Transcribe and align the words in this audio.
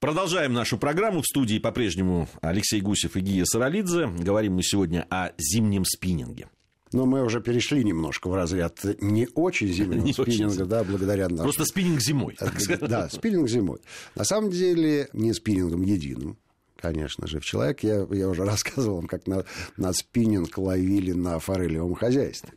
Продолжаем 0.00 0.54
нашу 0.54 0.78
программу. 0.78 1.20
В 1.20 1.26
студии 1.26 1.58
по-прежнему 1.58 2.26
Алексей 2.40 2.80
Гусев 2.80 3.16
и 3.16 3.20
Гия 3.20 3.44
Саралидзе. 3.44 4.06
Говорим 4.06 4.54
мы 4.54 4.62
сегодня 4.62 5.06
о 5.10 5.32
зимнем 5.36 5.84
спиннинге. 5.84 6.48
Но 6.94 7.04
мы 7.04 7.22
уже 7.22 7.42
перешли 7.42 7.84
немножко 7.84 8.30
в 8.30 8.34
разряд 8.34 8.80
не 9.02 9.28
очень 9.34 9.68
зимнего 9.68 10.00
не 10.02 10.14
спиннинга, 10.14 10.62
очень. 10.62 10.64
да, 10.64 10.84
благодаря 10.84 11.24
нашему... 11.24 11.42
Просто 11.42 11.66
спиннинг 11.66 12.00
зимой. 12.00 12.38
Да, 12.80 13.10
спиннинг 13.10 13.46
зимой. 13.46 13.80
На 14.14 14.24
самом 14.24 14.50
деле 14.50 15.10
не 15.12 15.34
спиннингом 15.34 15.82
единым, 15.82 16.38
конечно 16.76 17.26
же. 17.26 17.38
В 17.38 17.44
человек 17.44 17.82
я, 17.82 18.06
я 18.10 18.30
уже 18.30 18.44
рассказывал 18.46 18.96
вам, 18.96 19.06
как 19.06 19.26
на, 19.26 19.44
на 19.76 19.92
спиннинг 19.92 20.56
ловили 20.56 21.12
на 21.12 21.38
форелевом 21.40 21.94
хозяйстве. 21.94 22.54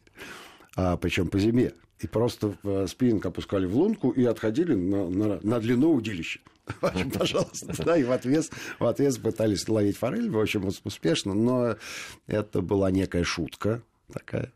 А, 0.77 0.95
причем 0.95 1.27
по 1.27 1.39
зиме. 1.39 1.73
И 1.99 2.07
просто 2.07 2.57
э, 2.63 2.87
спиннинг 2.87 3.25
опускали 3.25 3.65
в 3.65 3.75
лунку 3.75 4.11
и 4.11 4.23
отходили 4.23 4.75
на, 4.75 5.09
на, 5.09 5.39
на 5.43 5.59
длину 5.59 5.93
удилища. 5.93 6.39
Пожалуйста. 6.79 7.73
Да, 7.83 7.97
и 7.97 8.03
в 8.03 8.11
ответ, 8.11 8.49
в 8.79 8.85
ответ 8.85 9.21
пытались 9.21 9.67
ловить 9.67 9.97
форель, 9.97 10.29
в 10.29 10.39
общем, 10.39 10.65
успешно, 10.83 11.33
но 11.33 11.75
это 12.27 12.61
была 12.61 12.91
некая 12.91 13.23
шутка 13.23 13.81
такая. 14.11 14.51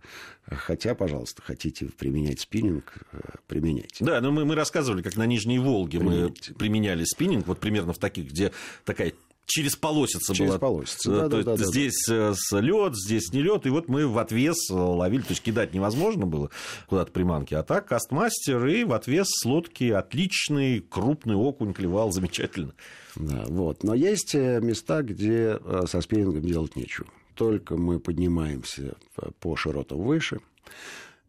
Хотя, 0.50 0.95
пожалуйста, 0.95 1.41
хотите 1.41 1.88
применять 1.88 2.40
спиннинг, 2.40 2.94
э, 3.12 3.20
применяйте. 3.48 4.05
Да, 4.05 4.22
но 4.22 4.31
мы, 4.31 4.45
мы 4.45 4.55
рассказывали, 4.55 5.02
как 5.02 5.17
на 5.17 5.26
Нижней 5.26 5.59
Волге 5.59 6.00
Применяйте. 6.00 6.52
мы 6.52 6.58
применяли 6.58 7.04
спиннинг, 7.04 7.48
вот 7.48 7.59
примерно 7.59 7.94
в 7.94 7.98
таких, 7.98 8.30
где 8.30 8.52
такая 8.86 9.14
через 9.48 9.76
полосица 9.76 10.36
через 10.36 10.52
была. 10.52 10.60
полосица, 10.60 11.10
да, 11.10 11.28
да, 11.28 11.44
да, 11.44 11.58
здесь 11.58 12.06
да, 12.08 12.34
да. 12.52 12.60
лед, 12.60 12.96
здесь 12.96 13.32
не 13.32 13.42
лед, 13.42 13.66
и 13.66 13.70
вот 13.70 13.88
мы 13.88 14.06
в 14.06 14.18
отвес 14.20 14.70
ловили, 14.70 15.22
то 15.22 15.30
есть 15.30 15.42
кидать 15.42 15.73
невозможно 15.73 16.26
было 16.26 16.52
куда-то 16.88 17.12
приманки, 17.12 17.54
а 17.54 17.64
так 17.64 17.88
кастмастер 17.88 18.64
и 18.68 18.84
в 18.84 18.94
отвес 18.94 19.28
с 19.30 19.46
лодки 19.46 19.90
отличный 19.90 20.82
крупный 20.82 21.36
окунь 21.36 21.73
клевал 21.73 22.12
замечательно. 22.12 22.73
Да, 23.16 23.46
вот. 23.48 23.84
Но 23.84 23.96
есть 23.96 24.36
э, 24.36 24.60
места, 24.62 25.02
где 25.02 25.58
э, 25.59 25.86
со 25.90 26.02
спиннингом 26.02 26.42
делать 26.42 26.76
нечего. 26.76 27.08
Только 27.34 27.78
мы 27.78 28.00
поднимаемся 28.00 28.95
по 29.39 29.56
широтам 29.56 30.02
выше, 30.02 30.39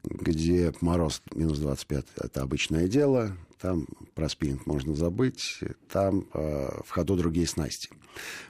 где 0.05 0.73
мороз 0.81 1.23
минус 1.35 1.59
25– 1.59 2.07
это 2.17 2.43
обычное 2.43 2.89
дело, 2.89 3.37
там 3.61 3.87
про 4.15 4.29
спиннинг 4.29 4.67
можно 4.67 4.95
забыть, 4.95 5.61
там 5.91 6.27
э, 6.33 6.81
в 6.85 6.91
ходу 6.91 7.17
другие 7.17 7.47
снасти. 7.47 7.91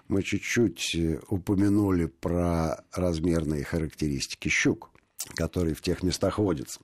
Мы 0.06 0.22
чуть-чуть 0.22 0.94
э, 0.94 1.20
упомянули 1.28 2.06
про 2.06 2.84
размерные 2.92 3.64
характеристики 3.64 4.48
щук, 4.48 4.90
которые 5.34 5.74
в 5.74 5.80
тех 5.82 6.02
местах 6.02 6.38
водятся. 6.38 6.80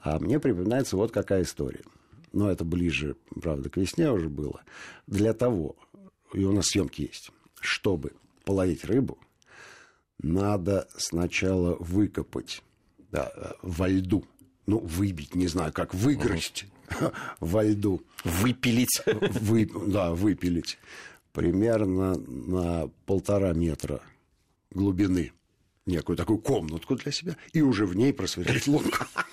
А 0.00 0.18
мне 0.18 0.40
припоминается 0.40 0.96
вот 0.96 1.12
какая 1.12 1.42
история. 1.42 1.84
Но 2.32 2.50
это 2.50 2.64
ближе, 2.64 3.16
правда, 3.40 3.70
к 3.70 3.76
весне 3.76 4.10
уже 4.10 4.28
было. 4.28 4.62
Для 5.06 5.32
того, 5.32 5.76
и 6.32 6.44
у 6.44 6.52
нас 6.52 6.66
съемки 6.66 7.02
есть, 7.02 7.30
чтобы 7.60 8.12
половить 8.44 8.84
рыбу, 8.84 9.18
надо 10.18 10.88
сначала 10.96 11.76
выкопать 11.78 12.62
да, 13.16 13.32
э, 13.34 13.52
во 13.62 13.88
льду 13.88 14.24
ну, 14.66 14.78
выбить, 14.78 15.34
не 15.34 15.46
знаю, 15.46 15.72
как 15.72 15.94
выгрызть 15.94 16.66
угу. 17.00 17.12
во 17.40 17.64
льду. 17.64 18.02
Выпилить. 18.24 19.00
Вы, 19.06 19.70
да, 19.86 20.12
выпилить. 20.12 20.78
Примерно 21.32 22.16
на 22.16 22.90
полтора 23.06 23.52
метра 23.52 24.00
глубины 24.70 25.32
некую 25.86 26.16
такую 26.16 26.38
комнатку 26.40 26.96
для 26.96 27.12
себя 27.12 27.36
и 27.52 27.62
уже 27.62 27.86
в 27.86 27.96
ней 27.96 28.12
просверлить 28.12 28.66
лунку. 28.66 28.98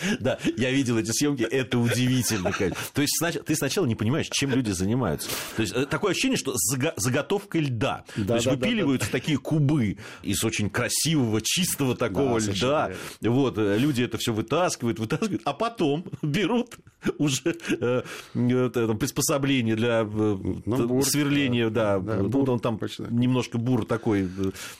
Да, 0.20 0.38
я 0.56 0.70
видел 0.70 0.98
эти 0.98 1.10
съемки, 1.10 1.42
это 1.42 1.78
удивительно. 1.78 2.52
То 2.52 3.02
есть 3.02 3.22
ты 3.46 3.54
сначала 3.54 3.86
не 3.86 3.94
понимаешь, 3.94 4.28
чем 4.30 4.50
люди 4.50 4.70
занимаются. 4.70 5.28
То 5.56 5.62
есть 5.62 5.74
э, 5.74 5.86
такое 5.86 6.12
ощущение, 6.12 6.36
что 6.36 6.54
заготовка 6.96 7.58
льда. 7.58 8.04
Да, 8.16 8.26
То 8.26 8.34
есть 8.34 8.46
да, 8.46 8.52
выпиливаются 8.52 9.08
да, 9.08 9.12
такие 9.12 9.38
кубы 9.38 9.98
из 10.22 10.42
очень 10.44 10.70
красивого, 10.70 11.40
чистого 11.42 11.96
такого 11.96 12.40
да, 12.40 12.52
льда. 12.52 12.90
Вот, 13.20 13.58
э, 13.58 13.78
люди 13.78 14.02
это 14.02 14.18
все 14.18 14.32
вытаскивают, 14.32 14.98
вытаскивают, 14.98 15.42
а 15.44 15.52
потом 15.52 16.04
берут 16.22 16.76
уже 17.18 17.56
э, 17.80 18.02
э, 18.34 18.70
там, 18.72 18.98
приспособление 18.98 19.76
для 19.76 20.04
ну, 20.04 20.62
бур, 20.64 21.04
сверления, 21.04 21.70
да, 21.70 21.98
да, 21.98 22.16
да 22.16 22.22
ну, 22.22 22.28
бур, 22.28 22.50
он 22.50 22.60
там 22.60 22.78
точно. 22.78 23.06
немножко 23.10 23.58
бур 23.58 23.84
такой, 23.84 24.28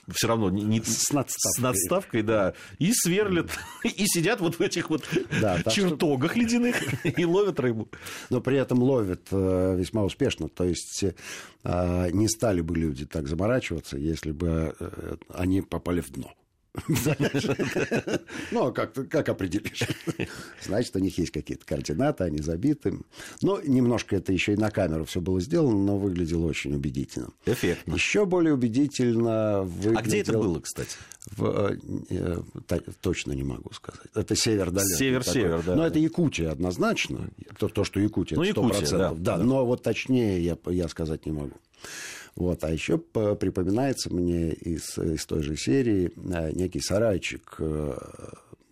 все 0.09 0.29
равно 0.29 0.51
не, 0.51 0.81
с, 0.81 1.12
надставкой. 1.12 1.53
с 1.56 1.59
надставкой, 1.59 2.23
да, 2.23 2.55
и 2.79 2.93
сверлят, 2.93 3.51
и 3.84 4.06
сидят 4.06 4.41
вот 4.41 4.56
в 4.56 4.61
этих 4.61 4.91
вот 4.91 5.05
да, 5.41 5.62
чертогах 5.62 6.33
что... 6.33 6.41
ледяных 6.41 6.77
и 7.05 7.25
ловят 7.25 7.61
рыбу. 7.61 7.89
Но 8.31 8.41
при 8.41 8.59
этом 8.59 8.83
ловят 8.83 9.29
э, 9.31 9.77
весьма 9.79 10.03
успешно. 10.03 10.49
То 10.49 10.65
есть 10.65 11.05
э, 11.65 12.11
не 12.11 12.29
стали 12.29 12.61
бы 12.61 12.77
люди 12.77 13.06
так 13.06 13.29
заморачиваться, 13.29 13.97
если 13.97 14.33
бы 14.33 14.75
э, 14.79 15.17
они 15.35 15.62
попали 15.62 16.00
в 16.00 16.11
дно. 16.11 16.33
Ну, 18.50 18.66
а 18.66 18.72
как, 18.72 19.28
определишь? 19.28 19.83
Значит, 20.62 20.97
у 20.97 20.99
них 20.99 21.19
есть 21.19 21.33
какие-то 21.33 21.65
координаты, 21.65 22.25
они 22.25 22.39
забиты. 22.39 22.99
Но 23.43 23.61
немножко 23.61 24.16
это 24.16 24.33
еще 24.33 24.55
и 24.55 24.56
на 24.56 24.71
камеру 24.71 25.05
все 25.05 25.21
было 25.21 25.41
сделано, 25.41 25.78
но 25.78 25.99
выглядело 25.99 26.47
очень 26.47 26.75
убедительно. 26.75 27.31
Эффектно. 27.47 27.94
Еще 27.94 28.27
более 28.27 28.55
убедительно 28.55 29.62
выглядело... 29.62 29.99
А 29.99 30.03
где 30.03 30.21
это 30.21 30.33
было, 30.33 30.61
кстати? 30.61 30.97
В, 31.27 31.77
э, 32.11 32.41
точно 33.00 33.33
не 33.33 33.44
могу 33.44 33.72
сказать. 33.72 34.06
Это 34.15 34.34
север 34.34 34.71
далеко. 34.71 34.97
Север-север, 34.97 35.62
да. 35.62 35.75
Но 35.75 35.87
это 35.87 35.99
Якутия 35.99 36.50
однозначно. 36.50 37.28
То, 37.59 37.69
то 37.69 37.84
что 37.84 38.00
Якутия, 38.00 38.37
ну, 38.37 38.44
это 38.44 38.61
100%. 38.61 38.65
Якутия, 38.65 38.99
да, 38.99 39.15
да. 39.15 39.37
Но 39.37 39.67
вот 39.67 39.83
точнее 39.83 40.43
я 40.43 40.88
сказать 40.88 41.27
не 41.27 41.33
могу. 41.33 41.55
Вот. 42.38 42.62
А 42.62 42.71
еще 42.71 42.99
припоминается 42.99 44.15
мне 44.15 44.53
из, 44.53 44.97
из 44.97 45.26
той 45.26 45.43
же 45.43 45.56
серии 45.56 46.12
э, 46.15 46.53
некий 46.53 46.81
сарайчик 46.81 47.56
э, 47.59 47.99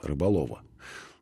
рыболова. 0.03 0.63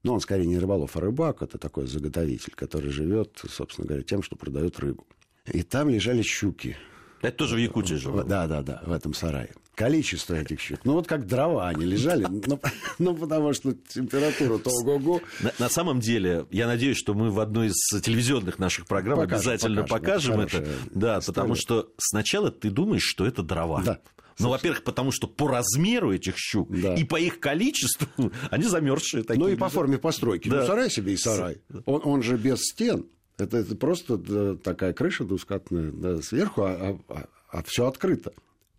Но 0.03 0.13
он 0.13 0.21
скорее 0.21 0.45
не 0.45 0.59
рыболов, 0.59 0.95
а 0.95 1.01
рыбак. 1.01 1.41
Это 1.41 1.57
такой 1.57 1.87
заготовитель, 1.87 2.53
который 2.55 2.91
живет, 2.91 3.41
собственно 3.49 3.87
говоря, 3.87 4.05
тем, 4.05 4.23
что 4.23 4.37
продает 4.37 4.79
рыбу. 4.79 5.07
И 5.51 5.63
там 5.63 5.89
лежали 5.89 6.21
щуки. 6.21 6.77
Это 7.23 7.39
тоже 7.39 7.57
в 7.57 7.59
Якутии 7.61 7.95
же. 7.95 8.13
Да, 8.25 8.47
да, 8.47 8.61
да, 8.61 8.83
в 8.85 8.93
этом 8.93 9.15
сарае. 9.15 9.51
Количество 9.75 10.35
этих 10.35 10.61
щук. 10.61 10.81
Ну, 10.85 10.93
вот 10.93 11.07
как 11.07 11.27
дрова 11.27 11.69
они 11.69 11.85
лежали. 11.85 12.27
Ну, 12.31 12.61
ну 12.99 13.15
потому 13.17 13.53
что 13.53 13.73
температура-то 13.73 14.71
ого-го. 14.71 15.21
На, 15.41 15.53
на 15.59 15.69
самом 15.69 16.01
деле, 16.01 16.47
я 16.51 16.67
надеюсь, 16.67 16.97
что 16.97 17.15
мы 17.15 17.31
в 17.31 17.41
одной 17.41 17.69
из 17.69 18.03
телевизионных 18.03 18.59
наших 18.59 18.87
программ 18.87 19.19
покажем, 19.19 19.37
обязательно 19.37 19.83
покажем, 19.83 20.37
покажем 20.37 20.63
это. 20.63 20.71
Да, 20.93 21.19
история. 21.19 21.27
потому 21.27 21.55
что 21.57 21.93
сначала 21.99 22.51
ты 22.51 22.71
думаешь, 22.71 23.03
что 23.03 23.27
это 23.27 23.43
дрова. 23.43 23.83
Да. 23.83 24.01
Ну, 24.39 24.49
во-первых, 24.49 24.83
потому 24.83 25.13
что 25.13 25.29
по 25.29 25.49
размеру 25.49 26.13
этих 26.13 26.35
щук 26.37 26.69
да. 26.71 26.95
и 26.95 27.05
по 27.05 27.17
их 27.17 27.41
количеству 27.41 28.09
они 28.51 28.65
замерзшие 28.65 29.23
такие. 29.23 29.41
Ну 29.41 29.49
и 29.49 29.57
по 29.57 29.69
форме 29.69 29.99
постройки. 29.99 30.49
Да. 30.49 30.61
Ну, 30.61 30.67
сарай 30.67 30.91
себе 30.91 31.15
и 31.15 31.17
сарай. 31.17 31.59
Он, 31.87 32.01
он 32.05 32.23
же 32.23 32.37
без 32.37 32.61
стен. 32.61 33.07
Это, 33.37 33.59
это 33.59 33.75
просто 33.75 34.17
да, 34.17 34.55
такая 34.57 34.93
крыша 34.93 35.25
двускатная 35.25 35.91
да, 35.91 36.23
сверху, 36.23 36.63
а, 36.63 36.99
а, 37.09 37.27
а 37.49 37.63
все 37.65 37.87
открыто. 37.87 38.33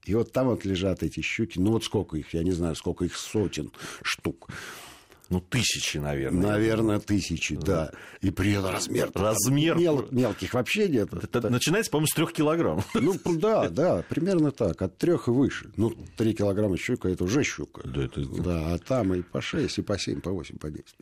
И 0.10 0.16
вот 0.16 0.32
там 0.32 0.48
вот 0.48 0.66
лежат 0.66 1.04
эти 1.04 1.22
щуки. 1.22 1.60
Ну 1.60 1.72
вот 1.72 1.84
сколько 1.84 2.18
их, 2.18 2.34
я 2.34 2.44
не 2.44 2.52
знаю, 2.52 2.76
сколько 2.76 3.06
их 3.06 3.16
сотен 3.18 3.72
штук. 4.04 4.50
Ну, 5.30 5.42
тысячи, 5.42 5.98
наверное. 5.98 6.52
Наверное, 6.52 7.00
тысячи, 7.00 7.56
да. 7.56 7.92
И 8.22 8.30
при 8.30 8.52
этом 8.52 8.70
размер. 8.70 9.10
Размер. 9.16 9.76
Мел, 9.76 10.08
мелких 10.12 10.54
вообще 10.54 10.88
нет. 10.88 11.12
Это 11.14 11.42
так. 11.42 11.50
начинается, 11.50 11.92
по-моему, 11.92 12.08
с 12.08 12.14
трех 12.14 12.32
килограмм. 12.32 12.84
Ну, 12.94 13.20
да, 13.26 13.70
да, 13.70 14.06
примерно 14.08 14.52
так. 14.52 14.80
От 14.84 14.98
трех 15.00 15.28
и 15.28 15.32
выше. 15.32 15.72
Ну, 15.78 15.96
три 16.16 16.34
килограмма 16.36 16.78
щука 16.78 17.10
это 17.10 17.24
уже 17.24 17.44
щука. 17.44 17.82
Да, 17.88 18.04
это... 18.04 18.24
да, 18.24 18.74
а 18.76 18.78
там 18.78 19.16
и 19.16 19.24
по 19.24 19.42
шесть, 19.42 19.80
и 19.80 19.82
по 19.82 19.98
семь, 19.98 20.22
по 20.22 20.30
восемь, 20.30 20.58
по 20.58 20.70
десять. 20.70 20.96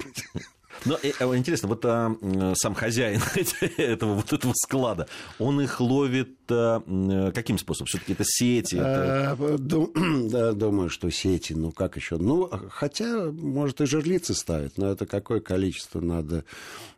Но 0.86 0.98
э, 1.02 1.12
э, 1.20 1.38
интересно, 1.38 1.70
вот 1.70 1.84
а, 1.86 2.16
сам 2.56 2.74
хозяин 2.76 3.22
этого 3.78 4.16
вот 4.16 4.34
этого 4.34 4.54
склада, 4.56 5.08
он 5.40 5.62
их 5.62 5.80
ловит 5.80 6.38
а, 6.50 7.32
каким 7.34 7.58
способом? 7.58 7.88
Все-таки 7.88 8.14
это 8.14 8.24
сети? 8.26 8.76
Это... 8.76 9.38
Да, 10.34 10.54
думаю, 10.54 10.90
что 10.90 11.10
сети. 11.10 11.54
Ну 11.54 11.72
как 11.72 11.96
еще? 11.96 12.18
Ну, 12.18 12.50
хотя, 12.70 13.32
может, 13.32 13.82
и 13.82 13.86
жерлицы 13.86 14.34
ставят, 14.34 14.78
но 14.78 14.92
это 14.92 15.06
какое 15.06 15.40
количество 15.40 16.00
надо 16.00 16.44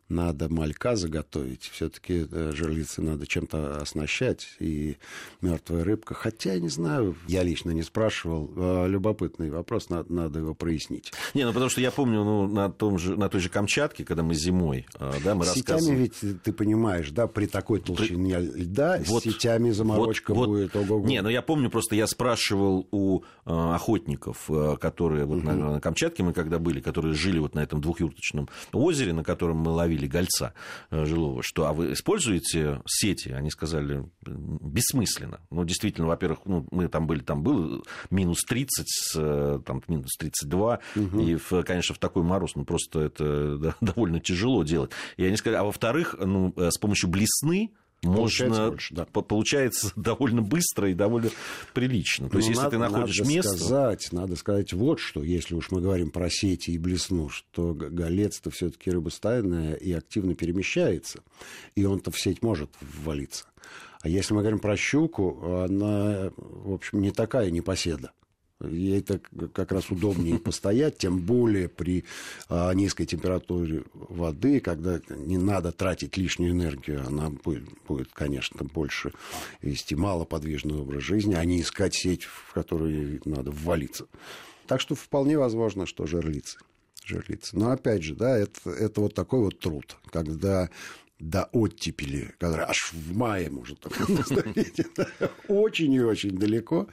надо 0.09 0.49
малька 0.49 0.95
заготовить. 0.95 1.63
Все-таки 1.73 2.27
э, 2.31 2.51
жерлицы 2.53 3.01
надо 3.01 3.25
чем-то 3.25 3.77
оснащать. 3.77 4.47
И 4.59 4.97
мертвая 5.41 5.83
рыбка. 5.83 6.13
Хотя, 6.13 6.53
я 6.53 6.59
не 6.59 6.69
знаю, 6.69 7.15
я 7.27 7.43
лично 7.43 7.71
не 7.71 7.81
спрашивал. 7.81 8.51
Э, 8.55 8.87
любопытный 8.87 9.49
вопрос, 9.49 9.89
надо, 9.89 10.13
надо 10.13 10.39
его 10.39 10.53
прояснить. 10.53 11.11
Не, 11.33 11.45
ну 11.45 11.53
потому 11.53 11.69
что 11.69 11.81
я 11.81 11.91
помню, 11.91 12.23
ну, 12.23 12.47
на, 12.47 12.69
том 12.69 12.99
же, 12.99 13.17
на 13.17 13.29
той 13.29 13.41
же 13.41 13.49
Камчатке, 13.49 14.05
когда 14.05 14.21
мы 14.21 14.35
зимой, 14.35 14.85
э, 14.99 15.13
да, 15.23 15.33
мы 15.33 15.45
Сетями 15.45 15.55
рассказывали. 15.57 15.97
ведь, 15.97 16.43
ты 16.43 16.53
понимаешь, 16.53 17.09
да, 17.09 17.27
при 17.27 17.47
такой 17.47 17.79
толщине 17.79 18.37
при... 18.37 18.61
льда 18.61 18.99
вот, 19.07 19.23
сетями 19.23 19.71
заморочка 19.71 20.33
вот, 20.35 20.49
будет. 20.49 20.75
Ого 20.75 20.99
-го. 20.99 21.05
Не, 21.05 21.21
ну 21.21 21.29
я 21.29 21.41
помню, 21.41 21.71
просто 21.71 21.95
я 21.95 22.05
спрашивал 22.05 22.87
у 22.91 23.21
э, 23.21 23.23
охотников, 23.45 24.49
которые 24.79 25.25
вот 25.25 25.39
угу. 25.39 25.47
на, 25.47 25.71
на 25.73 25.81
Камчатке 25.81 26.21
мы 26.21 26.33
когда 26.33 26.59
были, 26.59 26.79
которые 26.79 27.15
жили 27.15 27.39
вот 27.39 27.55
на 27.55 27.61
этом 27.61 27.81
двухюрточном 27.81 28.49
озере, 28.71 29.13
на 29.13 29.23
котором 29.23 29.57
мы 29.57 29.71
ловили 29.71 29.94
гольца 30.03 30.53
э, 30.92 31.06
жилого, 31.06 31.42
что, 31.44 31.68
а 31.68 31.74
вы 31.74 31.94
используете 31.94 32.81
сети? 32.86 33.30
Они 33.30 33.50
сказали, 33.50 34.06
бессмысленно. 34.25 35.39
Ну, 35.50 35.63
действительно, 35.63 36.07
во-первых, 36.07 36.39
ну, 36.45 36.68
мы 36.71 36.88
там 36.88 37.07
были, 37.07 37.21
там 37.21 37.44
было 37.44 37.81
минус 38.09 38.39
30, 38.47 38.86
э, 39.15 39.59
там 39.65 39.81
минус 39.88 40.12
32, 40.18 40.80
угу. 40.95 41.19
и, 41.19 41.36
в, 41.36 41.63
конечно, 41.63 41.95
в 41.95 42.00
такой 42.00 42.24
мороз, 42.24 42.56
ну, 42.56 42.65
просто 42.65 43.01
это 43.01 43.57
да, 43.57 43.75
довольно 43.81 44.19
тяжело 44.19 44.63
делать. 44.63 44.92
И 45.18 45.25
они 45.25 45.38
сказали, 45.38 45.62
а 45.62 45.63
во-вторых, 45.63 46.15
ну, 46.19 46.53
э, 46.57 46.69
с 46.71 46.77
помощью 46.77 47.09
блесны 47.09 47.71
можно, 48.05 48.47
получается, 48.47 48.69
больше, 48.69 48.93
да. 48.93 49.05
получается 49.05 49.91
довольно 49.95 50.41
быстро 50.41 50.89
и 50.89 50.93
довольно 50.93 51.29
прилично. 51.73 52.29
То 52.29 52.37
есть, 52.37 52.49
если 52.49 52.63
надо, 52.63 52.71
ты 52.71 52.77
находишь 52.77 53.19
надо 53.19 53.29
место... 53.29 53.57
Сказать, 53.57 54.07
надо 54.11 54.35
сказать 54.35 54.73
вот 54.73 54.99
что, 54.99 55.23
если 55.23 55.55
уж 55.55 55.71
мы 55.71 55.81
говорим 55.81 56.11
про 56.11 56.29
сети 56.29 56.71
и 56.71 56.77
блесну, 56.77 57.29
что 57.29 57.73
голец-то 57.73 58.49
все-таки 58.51 58.91
рыбостайная 58.91 59.75
и 59.75 59.91
активно 59.91 60.35
перемещается, 60.35 61.21
и 61.75 61.85
он-то 61.85 62.11
в 62.11 62.19
сеть 62.19 62.41
может 62.41 62.69
ввалиться. 62.81 63.45
А 64.01 64.07
если 64.09 64.33
мы 64.33 64.41
говорим 64.41 64.59
про 64.59 64.77
щуку, 64.77 65.63
она, 65.63 66.31
в 66.37 66.73
общем, 66.73 67.01
не 67.01 67.11
такая 67.11 67.49
непоседа. 67.49 68.11
Ей 68.61 68.99
это 68.99 69.19
как 69.53 69.73
раз 69.73 69.91
удобнее 69.91 70.39
постоять, 70.39 70.97
тем 70.97 71.19
более 71.19 71.67
при 71.67 72.05
а, 72.47 72.73
низкой 72.73 73.05
температуре 73.05 73.83
воды, 73.93 74.61
когда 74.61 75.01
не 75.09 75.37
надо 75.37 75.73
тратить 75.73 76.15
лишнюю 76.15 76.51
энергию, 76.51 77.05
она 77.05 77.29
будет, 77.29 77.67
будет, 77.85 78.09
конечно, 78.13 78.63
больше 78.63 79.11
вести 79.61 79.95
малоподвижный 79.95 80.75
образ 80.75 81.03
жизни, 81.03 81.33
а 81.33 81.43
не 81.43 81.59
искать 81.59 81.95
сеть, 81.95 82.23
в 82.23 82.53
которую 82.53 83.21
надо 83.25 83.51
ввалиться. 83.51 84.07
Так 84.67 84.79
что 84.79 84.95
вполне 84.95 85.37
возможно, 85.37 85.85
что 85.85 86.07
жерлицы. 86.07 86.57
жерлицы. 87.03 87.57
Но 87.57 87.71
опять 87.71 88.03
же, 88.03 88.15
да, 88.15 88.37
это, 88.37 88.69
это 88.69 89.01
вот 89.01 89.13
такой 89.13 89.41
вот 89.41 89.59
труд, 89.59 89.97
когда 90.09 90.69
до 91.19 91.45
оттепели, 91.51 92.33
которая 92.39 92.67
аж 92.67 92.91
в 92.94 93.15
мае 93.15 93.50
может 93.50 93.85
наступить. 94.09 94.81
Очень 95.47 95.94
и 95.94 96.01
очень 96.01 96.38
далеко. 96.38 96.88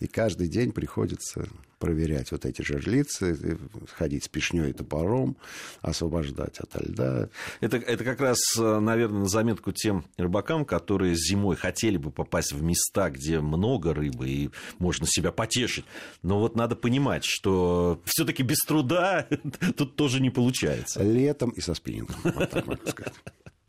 И 0.00 0.06
каждый 0.06 0.48
день 0.48 0.72
приходится 0.72 1.48
проверять 1.80 2.30
вот 2.30 2.44
эти 2.44 2.60
жерлицы, 2.60 3.58
ходить 3.96 4.24
с 4.24 4.28
пешней 4.28 4.70
и 4.70 4.72
топором, 4.72 5.36
освобождать 5.80 6.58
от 6.60 6.74
льда. 6.80 7.30
Это, 7.60 7.78
это 7.78 8.04
как 8.04 8.20
раз, 8.20 8.38
наверное, 8.58 9.20
на 9.20 9.28
заметку 9.28 9.72
тем 9.72 10.04
рыбакам, 10.18 10.66
которые 10.66 11.14
зимой 11.14 11.56
хотели 11.56 11.96
бы 11.96 12.10
попасть 12.10 12.52
в 12.52 12.62
места, 12.62 13.08
где 13.08 13.40
много 13.40 13.94
рыбы 13.94 14.28
и 14.28 14.50
можно 14.78 15.06
себя 15.06 15.32
потешить. 15.32 15.86
Но 16.22 16.38
вот 16.38 16.54
надо 16.54 16.76
понимать, 16.76 17.24
что 17.24 18.02
все-таки 18.04 18.42
без 18.42 18.58
труда 18.58 19.26
тут 19.76 19.96
тоже 19.96 20.20
не 20.20 20.28
получается. 20.28 21.02
Летом 21.02 21.48
и 21.50 21.62
со 21.62 21.72
спиннингом, 21.72 22.16
вот 22.24 22.50
так 22.50 22.66
могу 22.66 22.86
сказать 22.86 23.14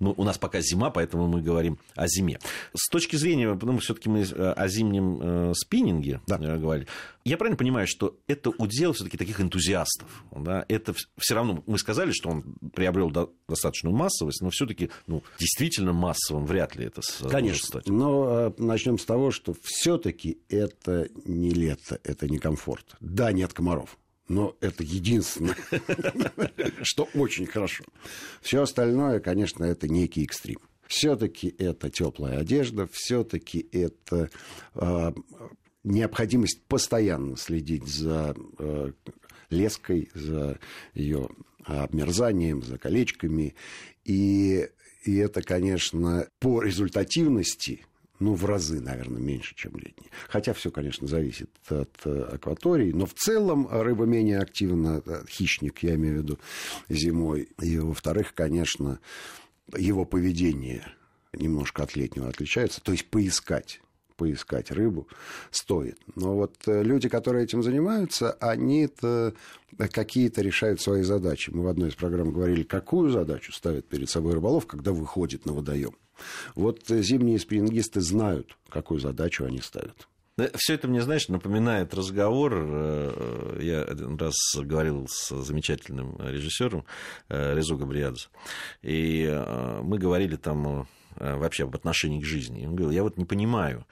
ну, 0.02 0.16
у 0.18 0.24
нас 0.24 0.38
пока 0.38 0.62
зима, 0.62 0.90
поэтому 0.90 1.28
мы 1.28 1.42
говорим 1.42 1.78
о 1.96 2.08
зиме. 2.08 2.40
С 2.74 2.90
точки 2.90 3.16
зрения, 3.16 3.54
потому 3.54 3.80
что 3.80 3.94
все-таки 3.94 4.10
мы 4.10 4.24
э, 4.24 4.52
о 4.52 4.68
зимнем 4.68 5.20
э, 5.22 5.54
спиннинге 5.56 6.22
да. 6.26 6.38
Э, 6.42 6.58
говорили, 6.58 6.88
я 7.24 7.38
правильно 7.38 7.58
понимаю, 7.58 7.86
что 7.88 8.18
это 8.28 8.50
удел 8.50 8.94
все-таки 8.94 9.18
таких 9.18 9.40
энтузиастов. 9.40 10.24
Да? 10.36 10.66
Это 10.68 10.96
все 11.18 11.36
равно, 11.36 11.64
мы 11.68 11.78
сказали, 11.78 12.12
что 12.12 12.30
он 12.30 12.56
приобрел 12.74 13.12
достаточную 13.48 13.96
массовость, 13.96 14.42
но 14.42 14.50
все-таки 14.50 14.90
ну, 15.06 15.24
действительно 15.38 15.94
массовым 15.94 16.48
вряд 16.48 16.76
ли 16.76 16.86
это 16.86 17.02
Конечно. 17.30 17.68
стать. 17.68 17.88
Но 17.88 18.54
начнем 18.58 18.98
с 18.98 19.06
того, 19.06 19.30
что 19.30 19.56
все-таки 19.62 20.40
это 20.50 21.10
не 21.26 21.52
лето, 21.52 22.00
это 22.04 22.28
не 22.28 22.40
комфорт. 22.40 22.96
Да, 23.00 23.32
нет 23.32 23.54
комаров 23.54 23.98
но 24.28 24.56
это 24.62 24.84
единственное, 24.84 25.56
что 26.82 27.08
очень 27.14 27.46
хорошо. 27.46 27.84
Все 28.42 28.62
остальное, 28.62 29.20
конечно, 29.20 29.64
это 29.64 29.88
некий 29.88 30.24
экстрим. 30.24 30.60
Все-таки 30.88 31.54
это 31.58 31.90
теплая 31.90 32.40
одежда, 32.40 32.88
все-таки 32.92 33.68
это 33.72 34.30
э, 34.76 35.12
необходимость 35.84 36.62
постоянно 36.68 37.38
следить 37.38 37.88
за 37.88 38.36
э, 38.60 38.92
леской, 39.50 40.10
за 40.14 40.60
ее 40.94 41.30
обмерзанием, 41.64 42.62
за 42.62 42.78
колечками. 42.78 43.56
И, 44.04 44.68
и 45.06 45.16
это, 45.16 45.42
конечно, 45.42 46.28
по 46.40 46.62
результативности 46.62 47.86
ну, 48.22 48.36
в 48.36 48.46
разы, 48.46 48.80
наверное, 48.80 49.20
меньше, 49.20 49.56
чем 49.56 49.74
летние. 49.76 50.12
Хотя 50.30 50.54
все, 50.54 50.72
конечно, 50.72 51.08
зависит 51.08 51.50
от 51.70 51.90
э, 52.06 52.30
акватории, 52.34 52.92
но 52.92 53.06
в 53.06 53.14
целом 53.14 53.68
рыба 53.70 54.06
менее 54.06 54.40
активна, 54.40 55.02
э, 55.06 55.24
хищник, 55.28 55.80
я 55.80 55.96
имею 55.96 56.20
в 56.20 56.24
виду, 56.24 56.40
зимой. 56.88 57.50
И, 57.60 57.80
во-вторых, 57.80 58.34
конечно, 58.36 59.00
его 59.76 60.06
поведение 60.06 60.86
немножко 61.34 61.84
от 61.84 61.96
летнего 61.96 62.30
отличается, 62.30 62.82
то 62.82 62.92
есть 62.92 63.10
поискать 63.10 63.82
поискать 64.18 64.70
рыбу 64.70 65.08
стоит. 65.50 65.98
Но 66.16 66.36
вот 66.36 66.56
э, 66.68 66.84
люди, 66.84 67.10
которые 67.10 67.46
этим 67.46 67.64
занимаются, 67.64 68.34
они-то 68.34 69.34
какие-то 69.92 70.44
решают 70.44 70.80
свои 70.80 71.02
задачи. 71.02 71.50
Мы 71.50 71.64
в 71.64 71.68
одной 71.68 71.90
из 71.90 71.96
программ 71.96 72.32
говорили, 72.32 72.62
какую 72.62 73.10
задачу 73.10 73.52
ставит 73.52 73.88
перед 73.88 74.12
собой 74.12 74.34
рыболов, 74.34 74.68
когда 74.68 74.92
выходит 74.92 75.48
на 75.48 75.54
водоем. 75.54 75.96
Вот 76.56 76.88
зимние 76.88 77.40
спиннингисты 77.40 78.02
знают, 78.02 78.58
какую 78.70 79.00
задачу 79.00 79.46
они 79.46 79.62
ставят. 79.62 80.08
Все 80.56 80.74
это 80.76 80.88
мне, 80.88 81.02
знаешь, 81.02 81.28
напоминает 81.28 81.94
разговор. 81.94 82.54
Э, 82.56 83.58
я 83.62 83.84
один 83.84 84.16
раз 84.18 84.36
говорил 84.56 85.08
с 85.10 85.30
замечательным 85.44 86.18
режиссером 86.20 86.86
э, 87.30 87.54
Резо 87.54 87.76
Габриадзе. 87.76 88.28
И 88.82 89.26
э, 89.30 89.82
мы 89.84 89.98
говорили 89.98 90.36
там 90.38 90.88
вообще 91.18 91.66
об 91.66 91.76
отношении 91.76 92.22
к 92.22 92.26
жизни. 92.26 92.66
Он 92.66 92.74
говорил, 92.74 92.92
я 92.92 93.04
вот 93.04 93.18
не 93.18 93.26
понимаю, 93.26 93.86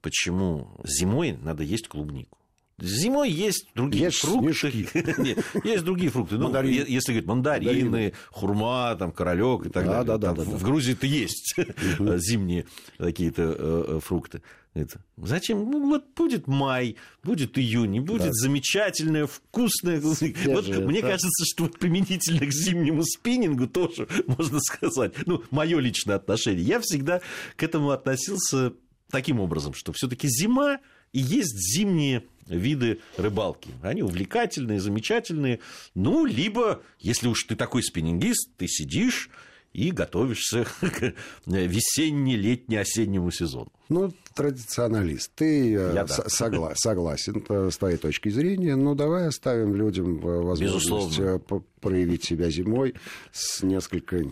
почему 0.00 0.80
зимой 0.82 1.32
надо 1.32 1.62
есть 1.62 1.88
клубнику. 1.88 2.38
Зимой 2.80 3.30
есть 3.30 3.68
другие 3.74 4.06
есть 4.06 4.18
фрукты. 4.18 4.88
Нет, 5.18 5.38
есть 5.62 5.84
другие 5.84 6.10
фрукты. 6.10 6.36
Ну, 6.36 6.44
Мандарин. 6.44 6.86
если 6.86 7.12
говорить 7.12 7.28
мандарины, 7.28 7.84
мандарины, 7.84 8.12
хурма, 8.30 8.96
там, 8.96 9.12
королек 9.12 9.66
и 9.66 9.68
так 9.68 9.84
да, 9.84 9.90
далее. 9.90 10.06
Да, 10.06 10.18
да, 10.18 10.34
там, 10.34 10.50
да, 10.50 10.56
в 10.56 10.62
Грузии-то 10.62 11.06
есть 11.06 11.54
зимние 11.98 12.66
какие-то 12.98 13.42
э, 13.42 13.84
э, 13.88 14.00
фрукты. 14.00 14.42
Это. 14.74 15.00
Зачем? 15.16 15.70
Ну, 15.70 15.88
вот 15.88 16.04
будет 16.16 16.48
май, 16.48 16.96
будет 17.22 17.56
июнь, 17.58 18.00
будет 18.00 18.26
да. 18.26 18.32
замечательное, 18.32 19.28
вкусное. 19.28 20.00
Свежее, 20.00 20.54
вот 20.54 20.66
да. 20.66 20.80
мне 20.80 21.00
кажется, 21.00 21.44
что 21.44 21.64
вот 21.64 21.78
применительно 21.78 22.44
к 22.44 22.52
зимнему 22.52 23.04
спиннингу 23.04 23.68
тоже 23.68 24.08
можно 24.26 24.58
сказать. 24.58 25.14
Ну, 25.26 25.44
мое 25.52 25.78
личное 25.78 26.16
отношение. 26.16 26.64
Я 26.64 26.80
всегда 26.80 27.20
к 27.54 27.62
этому 27.62 27.90
относился 27.90 28.72
таким 29.10 29.38
образом, 29.38 29.74
что 29.74 29.92
все-таки 29.92 30.26
зима 30.28 30.80
и 31.12 31.20
есть 31.20 31.56
зимние 31.56 32.24
виды 32.46 33.00
рыбалки. 33.16 33.70
Они 33.82 34.02
увлекательные, 34.02 34.80
замечательные. 34.80 35.60
Ну, 35.94 36.24
либо, 36.24 36.82
если 36.98 37.28
уж 37.28 37.44
ты 37.44 37.56
такой 37.56 37.82
спиннингист, 37.82 38.50
ты 38.56 38.66
сидишь 38.68 39.30
и 39.74 39.90
готовишься 39.90 40.64
к 40.80 41.14
весенне-летне-осеннему 41.46 43.30
сезону. 43.30 43.72
Ну, 43.88 44.12
традиционалист. 44.34 45.32
Ты 45.34 45.74
э, 45.74 45.92
Я, 45.94 46.04
да. 46.04 46.24
согла- 46.28 46.74
согласен 46.76 47.44
с 47.70 47.76
твоей 47.76 47.96
точки 47.96 48.28
зрения, 48.28 48.76
но 48.76 48.94
давай 48.94 49.26
оставим 49.26 49.74
людям 49.74 50.18
э, 50.18 50.40
возможность 50.42 50.86
Безусловно. 50.86 51.40
Э, 51.50 51.60
проявить 51.80 52.24
себя 52.24 52.50
зимой 52.50 52.94
с 53.32 53.62
несколько 53.62 54.24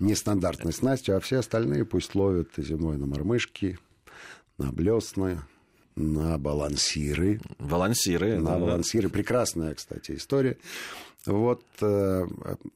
нестандартной 0.00 0.72
снастью, 0.72 1.16
а 1.16 1.20
все 1.20 1.38
остальные 1.38 1.84
пусть 1.84 2.14
ловят 2.14 2.48
зимой 2.56 2.98
на 2.98 3.06
мормышки, 3.06 3.78
на 4.58 4.72
блесны, 4.72 5.40
на 5.98 6.38
балансиры. 6.38 7.40
Балансиры. 7.58 8.38
На 8.38 8.52
да, 8.52 8.58
балансиры. 8.58 9.08
Прекрасная, 9.08 9.74
кстати, 9.74 10.12
история. 10.12 10.56
Вот 11.26 11.64
э, 11.82 12.26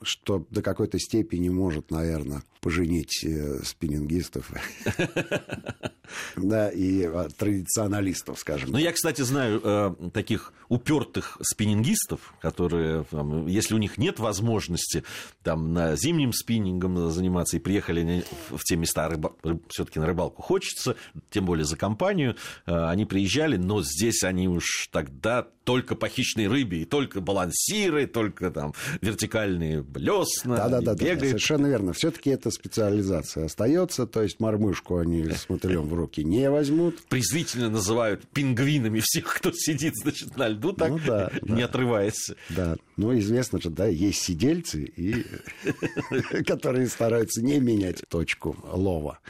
что 0.02 0.44
до 0.50 0.62
какой-то 0.62 0.98
степени 0.98 1.48
может, 1.48 1.90
наверное, 1.90 2.42
поженить 2.60 3.24
э, 3.24 3.60
спиннингистов 3.62 4.52
да, 6.36 6.68
и 6.68 7.02
э, 7.06 7.28
традиционалистов, 7.36 8.40
скажем. 8.40 8.72
Ну, 8.72 8.78
я, 8.78 8.92
кстати, 8.92 9.22
знаю 9.22 10.10
таких 10.12 10.52
упертых 10.68 11.38
спиннингистов, 11.40 12.34
которые, 12.40 13.06
если 13.46 13.74
у 13.74 13.78
них 13.78 13.96
нет 13.96 14.18
возможности 14.18 15.04
там, 15.44 15.72
на 15.72 15.94
зимним 15.94 16.32
спиннингом 16.32 17.10
заниматься 17.10 17.56
и 17.56 17.60
приехали 17.60 18.24
в 18.50 18.64
те 18.64 18.76
места, 18.76 19.08
рыба... 19.08 19.34
все-таки 19.68 20.00
на 20.00 20.06
рыбалку 20.06 20.42
хочется, 20.42 20.96
тем 21.30 21.44
более 21.44 21.64
за 21.64 21.76
компанию, 21.76 22.36
они 22.64 23.04
приезжали, 23.04 23.56
но 23.56 23.82
здесь 23.82 24.24
они 24.24 24.48
уж 24.48 24.88
тогда 24.90 25.46
только 25.64 25.94
по 25.94 26.08
хищной 26.08 26.46
рыбе, 26.48 26.82
и 26.82 26.84
только 26.84 27.20
балансиры, 27.20 28.06
только 28.06 28.50
там 28.50 28.74
вертикальные 29.00 29.82
блесна. 29.82 30.56
Да-да-да, 30.56 30.94
совершенно 30.96 31.66
верно. 31.66 31.92
Все-таки 31.92 32.30
эта 32.30 32.50
специализация 32.50 33.46
остается, 33.46 34.06
то 34.06 34.22
есть 34.22 34.40
мормышку 34.40 34.98
они 34.98 35.24
с 35.28 35.48
мотылем 35.48 35.82
в 35.82 35.94
руки 35.94 36.24
не 36.24 36.50
возьмут. 36.50 37.02
Презрительно 37.08 37.70
называют 37.70 38.26
пингвинами 38.28 39.00
всех, 39.02 39.34
кто 39.34 39.52
сидит, 39.52 39.94
значит, 39.96 40.36
на 40.36 40.48
льду, 40.48 40.72
так 40.72 40.90
ну, 40.90 41.00
да, 41.06 41.30
не 41.42 41.60
да. 41.60 41.64
отрывается. 41.64 42.36
Да, 42.50 42.76
ну 42.96 43.16
известно 43.18 43.60
же, 43.60 43.70
да, 43.70 43.86
есть 43.86 44.22
сидельцы, 44.22 44.84
и... 44.84 45.26
которые 46.46 46.88
стараются 46.88 47.42
не 47.42 47.60
менять 47.60 48.02
точку 48.08 48.56
лова. 48.64 49.20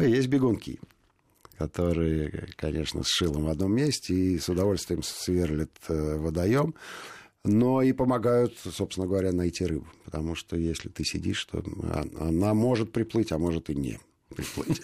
И 0.00 0.10
есть 0.10 0.28
бегунки 0.28 0.80
которые, 1.58 2.48
конечно, 2.56 3.02
с 3.02 3.08
шилом 3.08 3.44
в 3.44 3.48
одном 3.48 3.74
месте 3.74 4.14
и 4.14 4.38
с 4.38 4.48
удовольствием 4.48 5.02
сверлят 5.02 5.72
э, 5.88 6.16
водоем, 6.16 6.74
но 7.44 7.82
и 7.82 7.92
помогают, 7.92 8.56
собственно 8.58 9.06
говоря, 9.06 9.32
найти 9.32 9.66
рыбу. 9.66 9.86
Потому 10.04 10.34
что 10.34 10.56
если 10.56 10.88
ты 10.88 11.04
сидишь, 11.04 11.44
то 11.44 11.62
она 12.18 12.54
может 12.54 12.92
приплыть, 12.92 13.32
а 13.32 13.38
может 13.38 13.70
и 13.70 13.74
не 13.74 13.98
приплыть. 14.34 14.82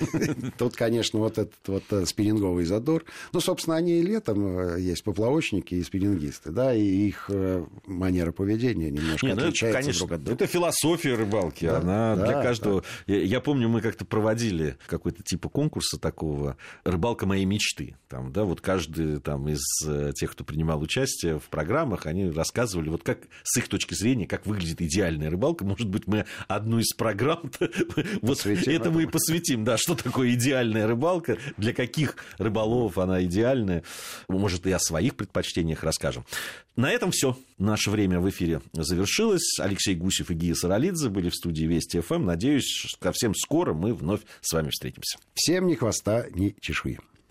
Тут, 0.59 0.77
конечно, 0.77 1.19
вот 1.19 1.39
этот 1.39 1.59
вот 1.67 1.85
э, 1.91 2.07
спиннинговый 2.07 2.65
задор. 2.65 3.05
Ну, 3.33 3.41
собственно, 3.41 3.77
они 3.77 3.99
и 3.99 4.03
летом 4.03 4.59
э, 4.59 4.81
есть 4.81 5.05
поплавочники 5.05 5.75
и 5.75 5.83
спиннингисты, 5.83 6.51
да, 6.51 6.75
и 6.75 6.83
их 6.83 7.27
э, 7.29 7.65
манера 7.87 8.33
поведения 8.33 8.91
немножко 8.91 9.27
Не, 9.27 9.35
ну, 9.35 9.43
отличается 9.43 9.81
конечно, 9.81 9.99
друг 10.01 10.13
от 10.13 10.25
друга. 10.25 10.45
Это 10.45 10.47
философия 10.51 11.15
рыбалки, 11.15 11.67
да, 11.67 11.79
она 11.79 12.17
да, 12.17 12.27
для 12.27 12.43
каждого... 12.43 12.83
Да. 13.07 13.15
Я, 13.15 13.23
я 13.23 13.41
помню, 13.41 13.69
мы 13.69 13.81
как-то 13.81 14.05
проводили 14.05 14.77
какой-то 14.87 15.23
типа 15.23 15.49
конкурса 15.49 15.99
такого 15.99 16.57
«Рыбалка 16.85 17.27
моей 17.27 17.45
мечты». 17.45 17.97
Там, 18.09 18.33
да, 18.33 18.45
вот 18.45 18.61
каждый 18.61 19.21
там 19.21 19.49
из 19.49 19.63
тех, 20.15 20.33
кто 20.33 20.45
принимал 20.45 20.81
участие 20.81 21.39
в 21.39 21.45
программах, 21.45 22.07
они 22.07 22.31
рассказывали, 22.31 22.89
вот 22.89 23.03
как 23.03 23.19
с 23.43 23.57
их 23.59 23.69
точки 23.69 23.95
зрения, 23.95 24.27
как 24.27 24.47
выглядит 24.47 24.81
идеальная 24.81 25.31
рыбалка. 25.31 25.65
Может 25.65 25.89
быть, 25.89 26.07
мы 26.07 26.27
одну 26.49 26.79
из 26.79 26.93
программ 26.95 27.51
вот 28.23 28.47
этому 28.47 29.01
и 29.01 29.07
посвятим 29.07 29.40
посвятим, 29.41 29.65
да, 29.65 29.77
что 29.79 29.95
такое 29.95 30.35
идеальная 30.35 30.87
рыбалка, 30.87 31.39
для 31.57 31.73
каких 31.73 32.17
рыболовов 32.39 32.99
она 32.99 33.23
идеальная. 33.25 33.83
Может, 34.29 34.67
и 34.67 34.73
о 34.73 34.79
своих 34.79 35.17
предпочтениях 35.17 35.83
расскажем. 35.83 36.25
На 36.77 36.91
этом 36.91 37.11
все. 37.11 37.37
Наше 37.59 37.91
время 37.91 38.21
в 38.21 38.29
эфире 38.29 38.61
завершилось. 38.73 39.59
Алексей 39.59 39.95
Гусев 39.95 40.31
и 40.31 40.35
Гия 40.35 40.55
Саралидзе 40.55 41.09
были 41.09 41.31
в 41.31 41.35
студии 41.35 41.65
Вести 41.65 42.01
ФМ. 42.01 42.25
Надеюсь, 42.25 42.87
совсем 43.03 43.35
скоро 43.35 43.75
мы 43.75 43.95
вновь 43.95 44.21
с 44.41 44.53
вами 44.53 44.71
встретимся. 44.71 45.19
Всем 45.35 45.67
ни 45.67 45.75
хвоста, 45.75 46.27
ни 46.35 46.55
чешуи. 46.61 46.99